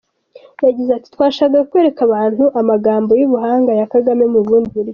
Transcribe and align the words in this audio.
Yagize 0.65 0.91
ati 0.95 1.07
“Twashakaga 1.15 1.67
kwereka 1.69 2.01
abantu 2.07 2.43
amagambo 2.61 3.11
y’ubuhanga 3.19 3.71
ya 3.79 3.87
Kagame 3.93 4.23
mu 4.33 4.39
bundi 4.47 4.69
buryo. 4.75 4.89